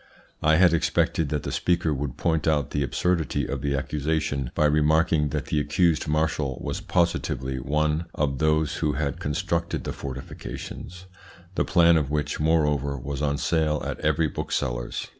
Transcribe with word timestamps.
I 0.41 0.55
had 0.55 0.73
expected 0.73 1.29
that 1.29 1.43
the 1.43 1.51
speaker 1.51 1.93
would 1.93 2.17
point 2.17 2.47
out 2.47 2.71
the 2.71 2.81
absurdity 2.81 3.45
of 3.47 3.61
the 3.61 3.75
accusation 3.75 4.49
by 4.55 4.65
remarking 4.65 5.29
that 5.29 5.45
the 5.45 5.59
accused 5.59 6.07
Marshal 6.07 6.59
was 6.59 6.81
positively 6.81 7.59
one 7.59 8.05
of 8.15 8.39
those 8.39 8.77
who 8.77 8.93
had 8.93 9.19
constructed 9.19 9.83
the 9.83 9.93
fortifications, 9.93 11.05
the 11.53 11.65
plan 11.65 11.97
of 11.97 12.09
which, 12.09 12.39
moreover, 12.39 12.97
was 12.97 13.21
on 13.21 13.37
sale 13.37 13.83
at 13.85 13.99
every 13.99 14.27
booksellers. 14.27 15.07